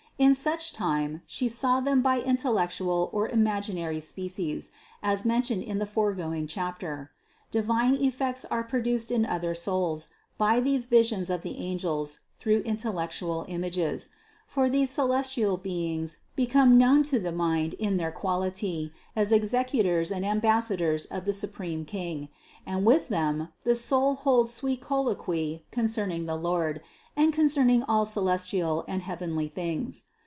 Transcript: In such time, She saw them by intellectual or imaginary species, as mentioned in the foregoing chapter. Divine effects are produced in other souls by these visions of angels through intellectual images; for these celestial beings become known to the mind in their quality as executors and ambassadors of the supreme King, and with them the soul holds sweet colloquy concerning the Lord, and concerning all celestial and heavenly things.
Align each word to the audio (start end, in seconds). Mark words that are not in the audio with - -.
In 0.21 0.35
such 0.35 0.71
time, 0.71 1.23
She 1.25 1.49
saw 1.49 1.79
them 1.79 2.03
by 2.03 2.19
intellectual 2.21 3.09
or 3.11 3.27
imaginary 3.29 3.99
species, 3.99 4.69
as 5.01 5.25
mentioned 5.25 5.63
in 5.63 5.79
the 5.79 5.85
foregoing 5.87 6.45
chapter. 6.45 7.09
Divine 7.49 7.95
effects 7.95 8.45
are 8.45 8.63
produced 8.63 9.09
in 9.09 9.25
other 9.25 9.55
souls 9.55 10.09
by 10.37 10.59
these 10.59 10.85
visions 10.85 11.31
of 11.31 11.43
angels 11.43 12.19
through 12.37 12.59
intellectual 12.67 13.45
images; 13.47 14.09
for 14.45 14.69
these 14.69 14.91
celestial 14.91 15.55
beings 15.57 16.19
become 16.35 16.77
known 16.77 17.01
to 17.03 17.17
the 17.17 17.31
mind 17.31 17.73
in 17.75 17.97
their 17.97 18.11
quality 18.11 18.93
as 19.15 19.31
executors 19.31 20.11
and 20.11 20.23
ambassadors 20.23 21.05
of 21.07 21.25
the 21.25 21.33
supreme 21.33 21.83
King, 21.83 22.29
and 22.63 22.85
with 22.85 23.07
them 23.07 23.49
the 23.65 23.73
soul 23.75 24.13
holds 24.15 24.53
sweet 24.53 24.81
colloquy 24.81 25.63
concerning 25.71 26.27
the 26.27 26.35
Lord, 26.35 26.79
and 27.17 27.33
concerning 27.33 27.83
all 27.83 28.05
celestial 28.05 28.85
and 28.87 29.01
heavenly 29.01 29.47
things. 29.47 30.05